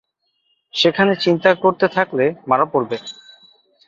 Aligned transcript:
সেখানে 0.73 1.13
চিন্তা 1.15 1.51
করতে 1.63 1.85
থাকলে, 1.87 2.25
মারা 2.49 2.65
পড়বে। 2.65 2.97